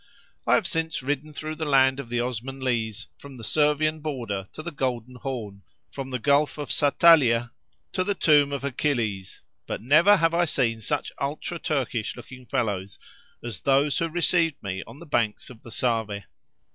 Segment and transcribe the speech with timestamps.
[0.47, 4.63] I have since ridden through the land of the Osmanlees, from the Servian border to
[4.63, 7.51] the Golden Horn—from the Gulf of Satalieh
[7.91, 12.97] to the tomb of Achilles; but never have I seen such ultra Turkish looking fellows
[13.43, 16.23] as those who received me on the banks of the Save.